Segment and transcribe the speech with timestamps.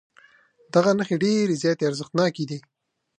[0.73, 2.59] دغه نښې ډېرې زیاتې ارزښتناکې دي.